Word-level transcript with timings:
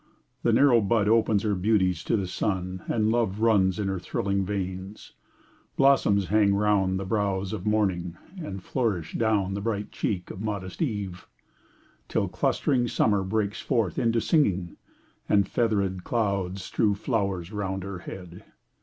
"The 0.41 0.51
narrow 0.51 0.81
bud 0.81 1.07
opens 1.07 1.43
her 1.43 1.53
beauties 1.53 2.03
to" 2.05 2.17
The 2.17 2.25
sun, 2.25 2.81
and 2.87 3.11
love 3.11 3.39
runs 3.39 3.77
in 3.77 3.87
her 3.87 3.99
thrilling 3.99 4.43
veins;" 4.43 5.13
Blossoms 5.77 6.29
hang 6.29 6.55
round 6.55 6.99
the 6.99 7.05
brows 7.05 7.53
of 7.53 7.67
morning, 7.67 8.17
and" 8.37 8.63
Flourish 8.63 9.13
down 9.13 9.53
the 9.53 9.61
bright 9.61 9.91
cheek 9.91 10.31
of 10.31 10.41
modest 10.41 10.81
eve," 10.81 11.27
Till 12.09 12.27
clustering 12.27 12.87
Summer 12.87 13.21
breaks 13.21 13.61
forth 13.61 13.99
into 13.99 14.19
singing," 14.21 14.75
And 15.29 15.47
feather'd 15.47 16.03
clouds 16.03 16.63
strew 16.63 16.95
flowers 16.95 17.51
round 17.51 17.83
her 17.83 17.99
head. 17.99 18.43